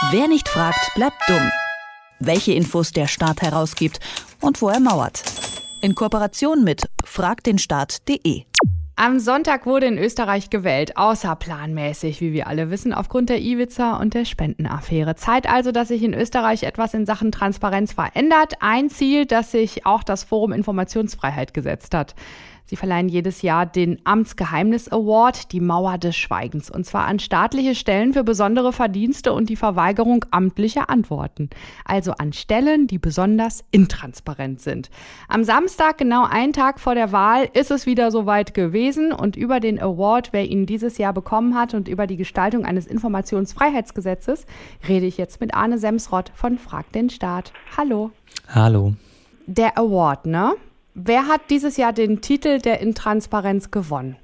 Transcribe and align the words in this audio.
Wer 0.00 0.28
nicht 0.28 0.48
fragt, 0.48 0.94
bleibt 0.94 1.16
dumm. 1.26 1.50
Welche 2.20 2.52
Infos 2.52 2.92
der 2.92 3.08
Staat 3.08 3.42
herausgibt 3.42 3.98
und 4.40 4.62
wo 4.62 4.68
er 4.68 4.78
mauert. 4.78 5.24
In 5.80 5.96
Kooperation 5.96 6.62
mit 6.62 6.88
fragdenstaat.de. 7.04 8.44
Am 8.94 9.18
Sonntag 9.18 9.66
wurde 9.66 9.86
in 9.86 9.98
Österreich 9.98 10.50
gewählt, 10.50 10.96
außerplanmäßig, 10.96 12.20
wie 12.20 12.32
wir 12.32 12.46
alle 12.46 12.70
wissen, 12.70 12.94
aufgrund 12.94 13.28
der 13.28 13.40
Iwiza 13.40 13.96
und 13.96 14.14
der 14.14 14.24
Spendenaffäre. 14.24 15.16
Zeit 15.16 15.50
also, 15.50 15.72
dass 15.72 15.88
sich 15.88 16.04
in 16.04 16.14
Österreich 16.14 16.62
etwas 16.62 16.94
in 16.94 17.04
Sachen 17.04 17.32
Transparenz 17.32 17.92
verändert. 17.92 18.54
Ein 18.60 18.90
Ziel, 18.90 19.26
das 19.26 19.50
sich 19.50 19.84
auch 19.84 20.04
das 20.04 20.22
Forum 20.22 20.52
Informationsfreiheit 20.52 21.54
gesetzt 21.54 21.92
hat. 21.92 22.14
Sie 22.68 22.76
verleihen 22.76 23.08
jedes 23.08 23.40
Jahr 23.40 23.64
den 23.64 23.98
Amtsgeheimnis 24.04 24.92
Award, 24.92 25.52
die 25.52 25.60
Mauer 25.60 25.96
des 25.96 26.14
Schweigens, 26.16 26.70
und 26.70 26.84
zwar 26.84 27.06
an 27.06 27.18
staatliche 27.18 27.74
Stellen 27.74 28.12
für 28.12 28.24
besondere 28.24 28.74
Verdienste 28.74 29.32
und 29.32 29.48
die 29.48 29.56
Verweigerung 29.56 30.26
amtlicher 30.32 30.90
Antworten. 30.90 31.48
Also 31.86 32.12
an 32.12 32.34
Stellen, 32.34 32.86
die 32.86 32.98
besonders 32.98 33.64
intransparent 33.70 34.60
sind. 34.60 34.90
Am 35.28 35.44
Samstag, 35.44 35.96
genau 35.96 36.26
einen 36.26 36.52
Tag 36.52 36.78
vor 36.78 36.94
der 36.94 37.10
Wahl, 37.10 37.48
ist 37.54 37.70
es 37.70 37.86
wieder 37.86 38.10
soweit 38.10 38.52
gewesen 38.52 39.12
und 39.12 39.34
über 39.34 39.60
den 39.60 39.80
Award, 39.80 40.34
wer 40.34 40.44
ihn 40.44 40.66
dieses 40.66 40.98
Jahr 40.98 41.14
bekommen 41.14 41.54
hat 41.54 41.72
und 41.72 41.88
über 41.88 42.06
die 42.06 42.18
Gestaltung 42.18 42.66
eines 42.66 42.86
Informationsfreiheitsgesetzes, 42.86 44.44
rede 44.86 45.06
ich 45.06 45.16
jetzt 45.16 45.40
mit 45.40 45.54
Arne 45.54 45.78
Semsrott 45.78 46.32
von 46.34 46.58
Frag 46.58 46.92
den 46.92 47.08
Staat. 47.08 47.54
Hallo. 47.78 48.10
Hallo. 48.46 48.92
Der 49.46 49.78
Award, 49.78 50.26
ne? 50.26 50.52
Wer 51.00 51.28
hat 51.28 51.42
dieses 51.50 51.76
Jahr 51.76 51.92
den 51.92 52.20
Titel 52.22 52.58
der 52.58 52.80
Intransparenz 52.80 53.70
gewonnen? 53.70 54.16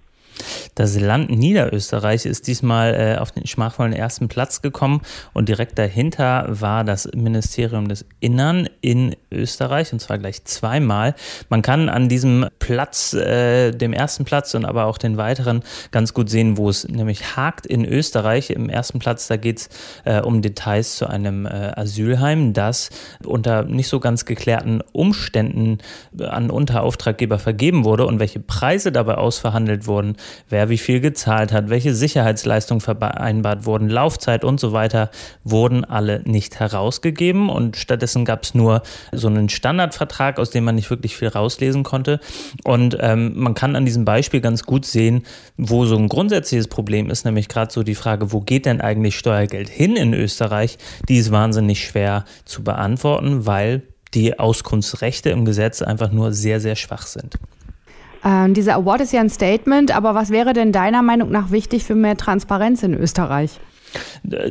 Das 0.75 0.99
Land 0.99 1.31
Niederösterreich 1.31 2.27
ist 2.27 2.47
diesmal 2.47 2.95
äh, 2.95 3.21
auf 3.21 3.33
den 3.33 3.47
schmachvollen 3.47 3.93
ersten 3.93 4.29
Platz 4.29 4.63
gekommen 4.63 5.03
und 5.33 5.49
direkt 5.49 5.79
dahinter 5.79 6.47
war 6.49 6.85
das 6.85 7.09
Ministerium 7.15 7.89
des 7.89 8.05
Innern 8.21 8.69
in 8.81 9.17
Österreich 9.31 9.93
und 9.93 10.01
zwar 10.01 10.19
gleich 10.19 10.45
zweimal. 10.45 11.15
Man 11.49 11.63
kann 11.63 11.89
an 11.89 12.09
diesem 12.09 12.47
Platz, 12.59 13.13
äh, 13.13 13.73
dem 13.73 13.93
ersten 13.93 14.25
Platz 14.25 14.55
und 14.55 14.65
aber 14.65 14.87
auch 14.87 14.99
den 14.99 15.17
weiteren 15.17 15.63
ganz 15.91 16.15
gut 16.15 16.31
sehen, 16.31 16.57
wo 16.57 16.69
es 16.69 16.89
nämlich 16.89 17.37
hakt 17.37 17.67
in 17.67 17.85
Österreich. 17.85 18.51
Im 18.51 18.69
ersten 18.69 18.99
Platz, 18.99 19.29
da 19.29 19.37
geht 19.37 19.59
es 19.59 19.69
äh, 20.05 20.21
um 20.21 20.43
Details 20.43 20.97
zu 20.97 21.07
einem 21.07 21.47
äh, 21.47 21.73
Asylheim, 21.75 22.53
das 22.53 22.91
unter 23.25 23.65
nicht 23.65 23.89
so 23.89 24.01
ganz 24.01 24.25
geklärten 24.25 24.81
Umständen 24.93 25.79
an 26.19 26.51
Unterauftraggeber 26.51 27.39
vergeben 27.39 27.85
wurde 27.85 28.07
und 28.07 28.19
welche 28.19 28.41
Preise 28.41 28.93
dabei 28.93 29.17
ausverhandelt 29.17 29.87
wurden 29.87 30.17
wer 30.55 30.69
wie 30.69 30.79
viel 30.79 31.01
gezahlt 31.01 31.53
hat, 31.53 31.69
welche 31.69 31.97
Sicherheitsleistungen 31.97 32.81
vereinbart 32.81 33.67
wurden, 33.67 33.89
Laufzeit 33.89 34.45
und 34.45 34.61
so 34.61 34.73
weiter, 34.73 35.11
wurden 35.43 35.85
alle 35.85 36.23
nicht 36.25 36.61
herausgegeben 36.61 37.49
und 37.49 37.77
stattdessen 37.77 38.25
gab 38.25 38.45
es 38.45 38.55
nur 38.55 38.83
so 39.11 39.27
einen 39.27 39.49
Standardvertrag, 39.49 40.39
aus 40.39 40.51
dem 40.51 40.63
man 40.63 40.77
nicht 40.77 40.91
wirklich 40.91 41.17
viel 41.17 41.27
rauslesen 41.27 41.83
konnte. 41.83 42.21
Und 42.63 42.97
ähm, 43.01 43.33
man 43.35 43.55
kann 43.55 43.75
an 43.75 43.85
diesem 43.85 44.05
Beispiel 44.05 44.41
ganz 44.41 44.63
gut 44.63 44.87
sehen, 44.87 45.25
wo 45.57 45.87
so 45.87 45.97
ein 45.97 46.09
grundsätzliches 46.09 46.69
Problem 46.69 47.11
ist, 47.11 47.25
nämlich 47.25 47.49
gerade 47.49 47.73
so 47.73 47.83
die 47.83 47.97
Frage, 47.97 48.33
wo 48.33 48.41
geht 48.41 48.65
denn 48.65 48.81
eigentlich 48.81 49.19
Steuergeld 49.19 49.69
hin 49.69 49.97
in 49.97 50.15
Österreich? 50.15 50.79
Die 51.09 51.17
ist 51.17 51.33
wahnsinnig 51.33 51.85
schwer 51.85 52.27
zu 52.45 52.63
beantworten, 52.63 53.45
weil 53.45 53.83
die 54.15 54.39
Auskunftsrechte 54.39 55.31
im 55.31 55.45
Gesetz 55.45 55.83
einfach 55.83 56.13
nur 56.13 56.33
sehr, 56.33 56.61
sehr 56.61 56.77
schwach 56.77 57.09
sind. 57.09 57.35
Ähm, 58.25 58.55
dieser 58.55 58.75
Award 58.77 59.03
ist 59.03 59.13
ja 59.13 59.21
ein 59.21 59.31
Statement, 59.31 59.95
aber 59.95 60.15
was 60.15 60.31
wäre 60.31 60.53
denn 60.53 60.73
deiner 60.73 61.03
Meinung 61.03 61.31
nach 61.31 61.51
wichtig 61.51 61.85
für 61.85 61.95
mehr 61.95 62.17
Transparenz 62.17 62.83
in 62.83 62.95
Österreich? 62.95 63.61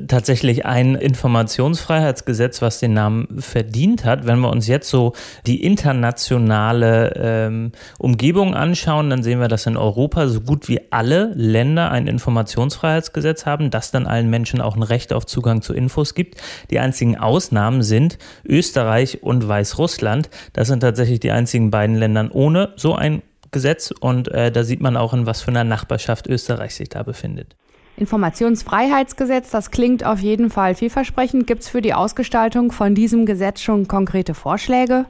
tatsächlich 0.07 0.65
ein 0.65 0.95
Informationsfreiheitsgesetz, 0.95 2.61
was 2.61 2.79
den 2.79 2.93
Namen 2.93 3.27
verdient 3.39 4.05
hat. 4.05 4.25
Wenn 4.25 4.39
wir 4.39 4.49
uns 4.49 4.67
jetzt 4.67 4.89
so 4.89 5.13
die 5.45 5.63
internationale 5.63 7.13
ähm, 7.15 7.71
Umgebung 7.99 8.55
anschauen, 8.55 9.09
dann 9.09 9.23
sehen 9.23 9.39
wir, 9.39 9.47
dass 9.47 9.65
in 9.65 9.77
Europa 9.77 10.27
so 10.27 10.41
gut 10.41 10.69
wie 10.69 10.79
alle 10.91 11.31
Länder 11.35 11.91
ein 11.91 12.07
Informationsfreiheitsgesetz 12.07 13.45
haben, 13.45 13.69
das 13.69 13.91
dann 13.91 14.07
allen 14.07 14.29
Menschen 14.29 14.61
auch 14.61 14.75
ein 14.75 14.83
Recht 14.83 15.13
auf 15.13 15.25
Zugang 15.25 15.61
zu 15.61 15.73
Infos 15.73 16.13
gibt. 16.13 16.41
Die 16.69 16.79
einzigen 16.79 17.17
Ausnahmen 17.17 17.83
sind 17.83 18.17
Österreich 18.45 19.23
und 19.23 19.47
Weißrussland. 19.47 20.29
Das 20.53 20.67
sind 20.67 20.81
tatsächlich 20.81 21.19
die 21.19 21.31
einzigen 21.31 21.71
beiden 21.71 21.95
Länder 21.95 22.29
ohne 22.31 22.73
so 22.77 22.95
ein 22.95 23.21
Gesetz 23.53 23.93
und 23.97 24.27
äh, 24.27 24.51
da 24.51 24.63
sieht 24.65 24.81
man 24.81 24.97
auch, 24.97 25.13
in 25.13 25.25
was 25.25 25.41
für 25.41 25.51
einer 25.51 25.63
Nachbarschaft 25.63 26.27
Österreich 26.27 26.75
sich 26.75 26.89
da 26.89 27.03
befindet. 27.03 27.55
Informationsfreiheitsgesetz, 27.95 29.51
das 29.51 29.71
klingt 29.71 30.03
auf 30.03 30.19
jeden 30.19 30.49
Fall 30.49 30.75
vielversprechend. 30.75 31.47
Gibt 31.47 31.61
es 31.61 31.69
für 31.69 31.81
die 31.81 31.93
Ausgestaltung 31.93 32.71
von 32.71 32.95
diesem 32.95 33.25
Gesetz 33.25 33.61
schon 33.61 33.87
konkrete 33.87 34.33
Vorschläge? 34.33 35.05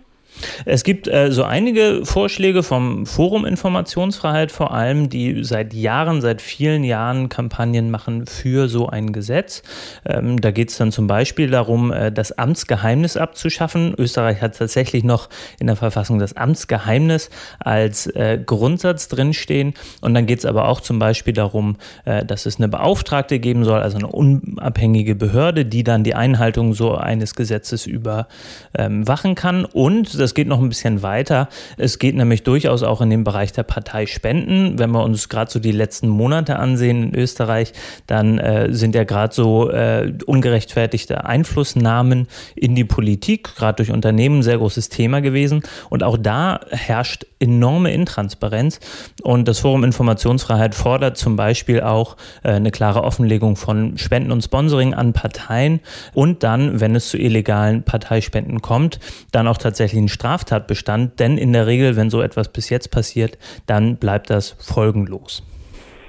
Es 0.65 0.83
gibt 0.83 1.07
äh, 1.07 1.31
so 1.31 1.43
einige 1.43 2.05
Vorschläge 2.05 2.63
vom 2.63 3.05
Forum 3.05 3.45
Informationsfreiheit 3.45 4.51
vor 4.51 4.73
allem, 4.73 5.09
die 5.09 5.43
seit 5.43 5.73
Jahren, 5.73 6.21
seit 6.21 6.41
vielen 6.41 6.83
Jahren 6.83 7.29
Kampagnen 7.29 7.91
machen 7.91 8.25
für 8.25 8.67
so 8.67 8.87
ein 8.87 9.13
Gesetz. 9.13 9.63
Ähm, 10.05 10.39
da 10.39 10.51
geht 10.51 10.69
es 10.69 10.77
dann 10.77 10.91
zum 10.91 11.07
Beispiel 11.07 11.49
darum, 11.49 11.91
äh, 11.91 12.11
das 12.11 12.37
Amtsgeheimnis 12.37 13.17
abzuschaffen. 13.17 13.93
Österreich 13.97 14.41
hat 14.41 14.57
tatsächlich 14.57 15.03
noch 15.03 15.29
in 15.59 15.67
der 15.67 15.75
Verfassung 15.75 16.19
das 16.19 16.35
Amtsgeheimnis 16.35 17.29
als 17.59 18.07
äh, 18.07 18.39
Grundsatz 18.43 19.07
drinstehen. 19.07 19.73
Und 20.01 20.13
dann 20.13 20.25
geht 20.25 20.39
es 20.39 20.45
aber 20.45 20.67
auch 20.67 20.81
zum 20.81 20.99
Beispiel 20.99 21.33
darum, 21.33 21.77
äh, 22.05 22.25
dass 22.25 22.45
es 22.45 22.57
eine 22.57 22.67
Beauftragte 22.67 23.39
geben 23.39 23.63
soll, 23.65 23.81
also 23.81 23.97
eine 23.97 24.07
unabhängige 24.07 25.15
Behörde, 25.15 25.65
die 25.65 25.83
dann 25.83 26.03
die 26.03 26.15
Einhaltung 26.15 26.73
so 26.73 26.95
eines 26.95 27.35
Gesetzes 27.35 27.85
überwachen 27.85 29.35
kann. 29.35 29.65
Und 29.65 30.13
das 30.23 30.33
geht 30.33 30.47
noch 30.47 30.59
ein 30.59 30.69
bisschen 30.69 31.03
weiter. 31.03 31.49
Es 31.77 31.99
geht 31.99 32.15
nämlich 32.15 32.43
durchaus 32.43 32.81
auch 32.83 33.01
in 33.01 33.09
den 33.09 33.23
Bereich 33.23 33.51
der 33.51 33.63
Parteispenden. 33.63 34.79
Wenn 34.79 34.91
wir 34.91 35.03
uns 35.03 35.29
gerade 35.29 35.51
so 35.51 35.59
die 35.59 35.71
letzten 35.71 36.07
Monate 36.07 36.57
ansehen 36.57 37.03
in 37.03 37.15
Österreich, 37.15 37.73
dann 38.07 38.39
äh, 38.39 38.73
sind 38.73 38.95
ja 38.95 39.03
gerade 39.03 39.33
so 39.33 39.69
äh, 39.69 40.13
ungerechtfertigte 40.25 41.25
Einflussnahmen 41.25 42.27
in 42.55 42.75
die 42.75 42.85
Politik, 42.85 43.55
gerade 43.55 43.75
durch 43.77 43.91
Unternehmen, 43.91 44.39
ein 44.39 44.43
sehr 44.43 44.57
großes 44.57 44.89
Thema 44.89 45.21
gewesen. 45.21 45.61
Und 45.89 46.03
auch 46.03 46.17
da 46.17 46.61
herrscht 46.69 47.25
enorme 47.39 47.93
Intransparenz. 47.93 48.79
Und 49.21 49.47
das 49.47 49.59
Forum 49.59 49.83
Informationsfreiheit 49.83 50.75
fordert 50.75 51.17
zum 51.17 51.35
Beispiel 51.35 51.81
auch 51.81 52.15
äh, 52.43 52.51
eine 52.51 52.71
klare 52.71 53.03
Offenlegung 53.03 53.55
von 53.55 53.97
Spenden 53.97 54.31
und 54.31 54.43
Sponsoring 54.43 54.93
an 54.93 55.13
Parteien 55.13 55.81
und 56.13 56.43
dann, 56.43 56.79
wenn 56.79 56.95
es 56.95 57.09
zu 57.09 57.17
illegalen 57.17 57.83
Parteispenden 57.83 58.61
kommt, 58.61 58.99
dann 59.31 59.47
auch 59.47 59.57
tatsächlich 59.57 60.01
ein 60.01 60.09
Straftatbestand, 60.13 61.19
denn 61.19 61.37
in 61.37 61.51
der 61.51 61.67
Regel, 61.67 61.95
wenn 61.95 62.09
so 62.09 62.21
etwas 62.21 62.49
bis 62.49 62.69
jetzt 62.69 62.91
passiert, 62.91 63.37
dann 63.65 63.97
bleibt 63.97 64.29
das 64.29 64.55
folgenlos. 64.59 65.43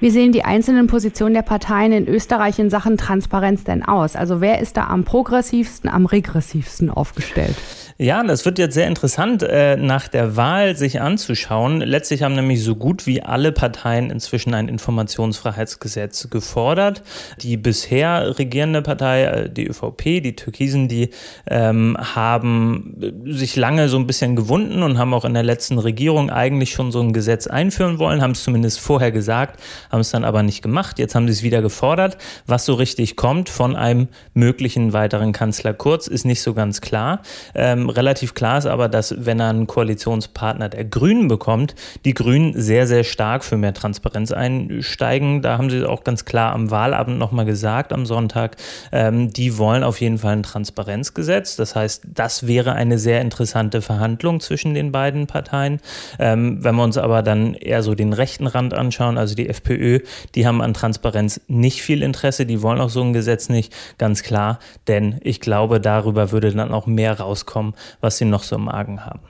Wie 0.00 0.10
sehen 0.10 0.32
die 0.32 0.44
einzelnen 0.44 0.86
Positionen 0.86 1.34
der 1.34 1.42
Parteien 1.42 1.92
in 1.92 2.06
Österreich 2.06 2.58
in 2.58 2.68
Sachen 2.68 2.98
Transparenz 2.98 3.64
denn 3.64 3.82
aus? 3.82 4.16
Also 4.16 4.40
wer 4.40 4.60
ist 4.60 4.76
da 4.76 4.88
am 4.88 5.04
progressivsten, 5.04 5.88
am 5.88 6.04
regressivsten 6.04 6.90
aufgestellt? 6.90 7.56
Ja, 7.96 8.24
das 8.24 8.44
wird 8.44 8.58
jetzt 8.58 8.74
sehr 8.74 8.88
interessant, 8.88 9.44
äh, 9.44 9.76
nach 9.76 10.08
der 10.08 10.34
Wahl 10.34 10.74
sich 10.74 11.00
anzuschauen. 11.00 11.80
Letztlich 11.80 12.24
haben 12.24 12.34
nämlich 12.34 12.60
so 12.64 12.74
gut 12.74 13.06
wie 13.06 13.22
alle 13.22 13.52
Parteien 13.52 14.10
inzwischen 14.10 14.52
ein 14.52 14.66
Informationsfreiheitsgesetz 14.66 16.28
gefordert. 16.28 17.04
Die 17.40 17.56
bisher 17.56 18.36
regierende 18.36 18.82
Partei, 18.82 19.22
äh, 19.22 19.48
die 19.48 19.68
ÖVP, 19.68 20.20
die 20.20 20.34
Türkisen, 20.34 20.88
die 20.88 21.10
ähm, 21.48 21.96
haben 22.00 22.96
sich 23.26 23.54
lange 23.54 23.88
so 23.88 23.96
ein 23.96 24.08
bisschen 24.08 24.34
gewunden 24.34 24.82
und 24.82 24.98
haben 24.98 25.14
auch 25.14 25.24
in 25.24 25.34
der 25.34 25.44
letzten 25.44 25.78
Regierung 25.78 26.30
eigentlich 26.30 26.72
schon 26.72 26.90
so 26.90 27.00
ein 27.00 27.12
Gesetz 27.12 27.46
einführen 27.46 28.00
wollen, 28.00 28.22
haben 28.22 28.32
es 28.32 28.42
zumindest 28.42 28.80
vorher 28.80 29.12
gesagt, 29.12 29.60
haben 29.92 30.00
es 30.00 30.10
dann 30.10 30.24
aber 30.24 30.42
nicht 30.42 30.62
gemacht. 30.62 30.98
Jetzt 30.98 31.14
haben 31.14 31.28
sie 31.28 31.32
es 31.32 31.44
wieder 31.44 31.62
gefordert. 31.62 32.18
Was 32.46 32.64
so 32.64 32.74
richtig 32.74 33.14
kommt 33.14 33.48
von 33.48 33.76
einem 33.76 34.08
möglichen 34.32 34.92
weiteren 34.92 35.30
Kanzler 35.32 35.74
Kurz, 35.74 36.08
ist 36.08 36.24
nicht 36.24 36.42
so 36.42 36.54
ganz 36.54 36.80
klar. 36.80 37.22
Ähm, 37.54 37.83
relativ 37.90 38.34
klar 38.34 38.58
ist 38.58 38.66
aber, 38.66 38.88
dass 38.88 39.14
wenn 39.18 39.40
er 39.40 39.48
einen 39.48 39.66
Koalitionspartner 39.66 40.68
der 40.68 40.84
Grünen 40.84 41.28
bekommt, 41.28 41.74
die 42.04 42.14
Grünen 42.14 42.60
sehr, 42.60 42.86
sehr 42.86 43.04
stark 43.04 43.44
für 43.44 43.56
mehr 43.56 43.74
Transparenz 43.74 44.32
einsteigen. 44.32 45.42
Da 45.42 45.58
haben 45.58 45.70
sie 45.70 45.84
auch 45.84 46.04
ganz 46.04 46.24
klar 46.24 46.52
am 46.52 46.70
Wahlabend 46.70 47.18
nochmal 47.18 47.44
gesagt, 47.44 47.92
am 47.92 48.06
Sonntag, 48.06 48.56
ähm, 48.92 49.32
die 49.32 49.58
wollen 49.58 49.84
auf 49.84 50.00
jeden 50.00 50.18
Fall 50.18 50.32
ein 50.32 50.42
Transparenzgesetz. 50.42 51.56
Das 51.56 51.74
heißt, 51.74 52.04
das 52.14 52.46
wäre 52.46 52.72
eine 52.72 52.98
sehr 52.98 53.20
interessante 53.20 53.82
Verhandlung 53.82 54.40
zwischen 54.40 54.74
den 54.74 54.92
beiden 54.92 55.26
Parteien. 55.26 55.80
Ähm, 56.18 56.62
wenn 56.62 56.74
wir 56.76 56.84
uns 56.84 56.98
aber 56.98 57.22
dann 57.22 57.54
eher 57.54 57.82
so 57.82 57.94
den 57.94 58.12
rechten 58.12 58.46
Rand 58.46 58.74
anschauen, 58.74 59.18
also 59.18 59.34
die 59.34 59.48
FPÖ, 59.48 60.00
die 60.34 60.46
haben 60.46 60.60
an 60.60 60.74
Transparenz 60.74 61.40
nicht 61.48 61.82
viel 61.82 62.02
Interesse, 62.02 62.46
die 62.46 62.62
wollen 62.62 62.80
auch 62.80 62.90
so 62.90 63.02
ein 63.02 63.12
Gesetz 63.12 63.48
nicht, 63.48 63.72
ganz 63.98 64.22
klar, 64.22 64.58
denn 64.88 65.20
ich 65.22 65.40
glaube, 65.40 65.80
darüber 65.80 66.32
würde 66.32 66.52
dann 66.52 66.72
auch 66.72 66.86
mehr 66.86 67.18
rauskommen, 67.18 67.73
was 68.00 68.18
sie 68.18 68.24
noch 68.24 68.42
so 68.42 68.56
im 68.56 68.64
Magen 68.64 69.04
haben. 69.04 69.20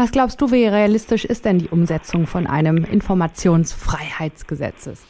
Was 0.00 0.12
glaubst 0.12 0.40
du, 0.40 0.50
wie 0.50 0.64
realistisch 0.64 1.26
ist 1.26 1.44
denn 1.44 1.58
die 1.58 1.68
Umsetzung 1.68 2.26
von 2.26 2.46
einem 2.46 2.86
Informationsfreiheitsgesetzes? 2.86 5.00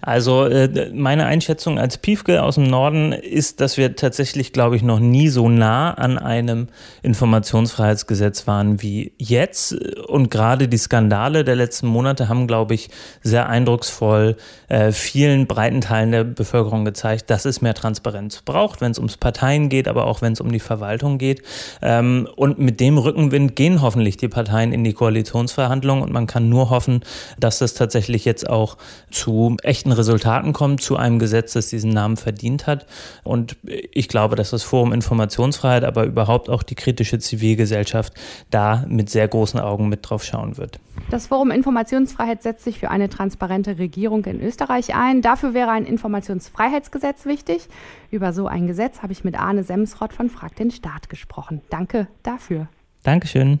Also 0.00 0.44
äh, 0.44 0.90
meine 0.92 1.26
Einschätzung 1.26 1.78
als 1.78 1.98
Piefke 1.98 2.42
aus 2.42 2.56
dem 2.56 2.64
Norden 2.64 3.12
ist, 3.12 3.60
dass 3.60 3.76
wir 3.76 3.96
tatsächlich, 3.96 4.52
glaube 4.52 4.76
ich, 4.76 4.82
noch 4.82 4.98
nie 4.98 5.28
so 5.28 5.48
nah 5.48 5.94
an 5.94 6.18
einem 6.18 6.68
Informationsfreiheitsgesetz 7.02 8.46
waren 8.46 8.82
wie 8.82 9.12
jetzt. 9.18 9.74
Und 10.06 10.30
gerade 10.30 10.68
die 10.68 10.78
Skandale 10.78 11.44
der 11.44 11.56
letzten 11.56 11.86
Monate 11.86 12.28
haben, 12.28 12.46
glaube 12.46 12.74
ich, 12.74 12.90
sehr 13.22 13.48
eindrucksvoll 13.48 14.36
äh, 14.68 14.92
vielen 14.92 15.46
breiten 15.46 15.80
Teilen 15.80 16.12
der 16.12 16.24
Bevölkerung 16.24 16.84
gezeigt, 16.84 17.30
dass 17.30 17.44
es 17.44 17.62
mehr 17.62 17.74
Transparenz 17.74 18.42
braucht, 18.42 18.80
wenn 18.80 18.92
es 18.92 18.98
ums 18.98 19.16
Parteien 19.16 19.68
geht, 19.68 19.88
aber 19.88 20.06
auch 20.06 20.22
wenn 20.22 20.32
es 20.32 20.40
um 20.40 20.52
die 20.52 20.60
Verwaltung 20.60 21.18
geht. 21.18 21.42
Ähm, 21.82 22.28
und 22.36 22.58
mit 22.58 22.80
dem 22.80 22.98
Rückenwind 22.98 23.56
gehen 23.56 23.82
hoffentlich 23.82 24.16
die 24.28 24.34
Parteien 24.34 24.72
in 24.72 24.84
die 24.84 24.92
Koalitionsverhandlungen 24.92 26.04
und 26.04 26.12
man 26.12 26.26
kann 26.26 26.48
nur 26.48 26.70
hoffen, 26.70 27.00
dass 27.38 27.58
das 27.58 27.74
tatsächlich 27.74 28.24
jetzt 28.24 28.48
auch 28.48 28.76
zu 29.10 29.56
echten 29.62 29.92
Resultaten 29.92 30.52
kommt, 30.52 30.82
zu 30.82 30.96
einem 30.96 31.18
Gesetz, 31.18 31.54
das 31.54 31.68
diesen 31.68 31.90
Namen 31.90 32.16
verdient 32.16 32.66
hat. 32.66 32.86
Und 33.24 33.56
ich 33.62 34.08
glaube, 34.08 34.36
dass 34.36 34.50
das 34.50 34.62
Forum 34.62 34.92
Informationsfreiheit, 34.92 35.84
aber 35.84 36.04
überhaupt 36.04 36.50
auch 36.50 36.62
die 36.62 36.74
kritische 36.74 37.18
Zivilgesellschaft 37.18 38.12
da 38.50 38.84
mit 38.86 39.08
sehr 39.08 39.28
großen 39.28 39.58
Augen 39.58 39.88
mit 39.88 40.08
drauf 40.08 40.24
schauen 40.24 40.58
wird. 40.58 40.78
Das 41.10 41.28
Forum 41.28 41.50
Informationsfreiheit 41.50 42.42
setzt 42.42 42.64
sich 42.64 42.78
für 42.78 42.90
eine 42.90 43.08
transparente 43.08 43.78
Regierung 43.78 44.24
in 44.26 44.42
Österreich 44.42 44.94
ein. 44.94 45.22
Dafür 45.22 45.54
wäre 45.54 45.70
ein 45.70 45.86
Informationsfreiheitsgesetz 45.86 47.24
wichtig. 47.24 47.68
Über 48.10 48.32
so 48.32 48.46
ein 48.46 48.66
Gesetz 48.66 49.00
habe 49.00 49.12
ich 49.12 49.24
mit 49.24 49.38
Arne 49.38 49.62
Semsrott 49.62 50.12
von 50.12 50.28
Frag 50.28 50.56
den 50.56 50.70
Staat 50.70 51.08
gesprochen. 51.08 51.62
Danke 51.70 52.08
dafür. 52.22 52.68
Dankeschön. 53.04 53.60